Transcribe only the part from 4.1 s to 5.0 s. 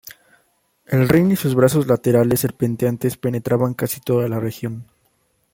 la región.